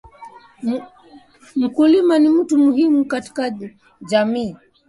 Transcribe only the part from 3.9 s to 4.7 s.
Jamii